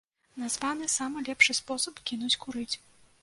[0.43, 2.73] Названы самы лепшы спосаб кінуць курыць.